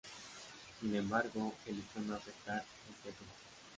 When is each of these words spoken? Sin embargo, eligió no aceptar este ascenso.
Sin 0.79 0.95
embargo, 0.95 1.53
eligió 1.67 2.01
no 2.01 2.15
aceptar 2.15 2.63
este 2.89 3.09
ascenso. 3.09 3.33